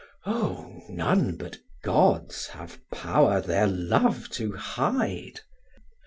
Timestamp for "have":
2.47-2.79